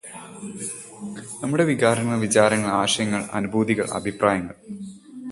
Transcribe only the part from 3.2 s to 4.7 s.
അനുഭൂതികൾ, അഭിപ്രായങ്ങൾ.